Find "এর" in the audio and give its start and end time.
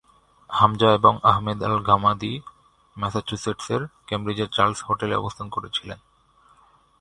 3.71-3.81